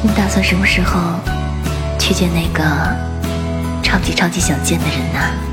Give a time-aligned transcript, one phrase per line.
[0.00, 1.00] 你打算什么时候
[1.98, 2.62] 去见那个
[3.82, 5.47] 超级超级想见的人呢？